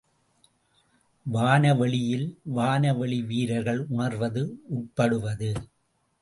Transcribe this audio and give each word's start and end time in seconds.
வான 1.25 1.73
வெளியில் 1.73 2.25
வான 2.43 2.93
வெளி 2.93 3.21
வீரர்கள் 3.21 3.85
உணர்வது, 3.89 4.43
உட்படுவது. 4.75 5.51